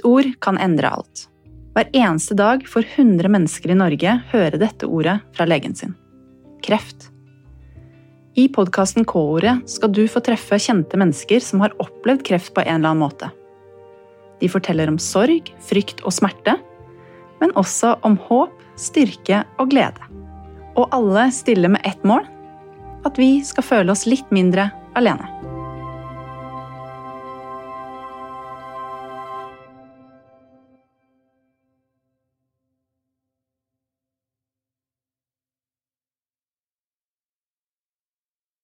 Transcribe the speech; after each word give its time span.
Ett 0.00 0.06
ord 0.06 0.40
kan 0.40 0.58
endre 0.58 0.88
alt. 0.88 1.28
Hver 1.74 1.88
eneste 1.92 2.34
dag 2.34 2.62
får 2.68 2.84
100 2.96 3.28
mennesker 3.28 3.70
i 3.70 3.74
Norge 3.76 4.14
høre 4.30 4.56
dette 4.56 4.86
ordet 4.88 5.18
fra 5.36 5.44
legen 5.44 5.74
sin. 5.76 5.92
Kreft. 6.64 7.10
I 8.32 8.46
podkasten 8.48 9.04
K-ordet 9.04 9.58
skal 9.68 9.92
du 9.92 10.06
få 10.08 10.22
treffe 10.24 10.56
kjente 10.56 10.96
mennesker 10.96 11.44
som 11.44 11.60
har 11.60 11.76
opplevd 11.84 12.24
kreft 12.24 12.54
på 12.56 12.64
en 12.64 12.78
eller 12.78 12.94
annen 12.94 13.02
måte. 13.02 13.28
De 14.40 14.48
forteller 14.48 14.88
om 14.88 14.96
sorg, 14.96 15.52
frykt 15.68 16.00
og 16.00 16.16
smerte, 16.16 16.56
men 17.42 17.52
også 17.60 17.98
om 18.00 18.16
håp, 18.30 18.56
styrke 18.80 19.42
og 19.60 19.74
glede. 19.74 20.08
Og 20.80 20.88
alle 20.96 21.28
stiller 21.28 21.76
med 21.76 21.84
ett 21.84 22.08
mål 22.08 22.24
at 23.04 23.20
vi 23.20 23.44
skal 23.44 23.68
føle 23.68 23.92
oss 23.92 24.08
litt 24.08 24.32
mindre 24.32 24.70
alene. 24.96 25.39